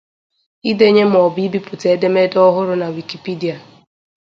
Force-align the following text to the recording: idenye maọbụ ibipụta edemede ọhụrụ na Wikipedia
idenye 0.69 1.03
maọbụ 1.11 1.39
ibipụta 1.47 1.87
edemede 1.95 2.37
ọhụrụ 2.47 2.73
na 2.81 2.87
Wikipedia 2.95 3.55